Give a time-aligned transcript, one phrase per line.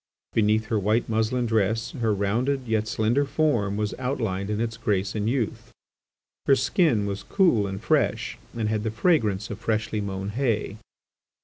[0.33, 5.13] Beneath her white muslin dress her rounded yet slender form was outlined in its grace
[5.13, 5.71] and youth.
[6.47, 10.77] Her skin was cool and fresh, and had the fragrance of freshly mown hay.